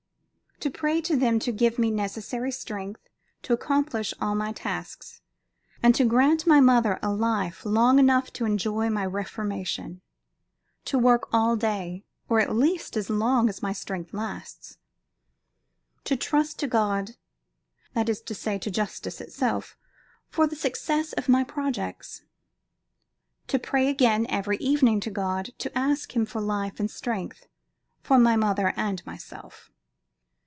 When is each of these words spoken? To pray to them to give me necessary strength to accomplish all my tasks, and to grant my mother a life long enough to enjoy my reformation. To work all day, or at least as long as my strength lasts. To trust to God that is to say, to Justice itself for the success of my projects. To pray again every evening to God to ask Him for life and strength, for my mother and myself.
To 0.59 0.69
pray 0.69 1.01
to 1.01 1.15
them 1.17 1.39
to 1.39 1.51
give 1.51 1.79
me 1.79 1.89
necessary 1.89 2.51
strength 2.51 3.01
to 3.41 3.51
accomplish 3.53 4.13
all 4.21 4.35
my 4.35 4.51
tasks, 4.51 5.19
and 5.81 5.95
to 5.95 6.05
grant 6.05 6.45
my 6.45 6.59
mother 6.59 6.99
a 7.01 7.11
life 7.11 7.65
long 7.65 7.97
enough 7.97 8.31
to 8.33 8.45
enjoy 8.45 8.87
my 8.91 9.03
reformation. 9.07 10.01
To 10.85 10.99
work 10.99 11.27
all 11.33 11.55
day, 11.55 12.05
or 12.29 12.39
at 12.39 12.53
least 12.55 12.95
as 12.95 13.09
long 13.09 13.49
as 13.49 13.63
my 13.63 13.73
strength 13.73 14.13
lasts. 14.13 14.77
To 16.03 16.15
trust 16.15 16.59
to 16.59 16.67
God 16.67 17.13
that 17.95 18.07
is 18.07 18.21
to 18.21 18.35
say, 18.35 18.59
to 18.59 18.69
Justice 18.69 19.19
itself 19.19 19.75
for 20.29 20.45
the 20.45 20.55
success 20.55 21.11
of 21.13 21.27
my 21.27 21.43
projects. 21.43 22.21
To 23.47 23.57
pray 23.57 23.87
again 23.87 24.27
every 24.29 24.57
evening 24.57 24.99
to 24.99 25.09
God 25.09 25.45
to 25.57 25.75
ask 25.75 26.15
Him 26.15 26.23
for 26.27 26.39
life 26.39 26.79
and 26.79 26.91
strength, 26.91 27.47
for 28.03 28.19
my 28.19 28.35
mother 28.35 28.73
and 28.77 29.03
myself. 29.07 29.71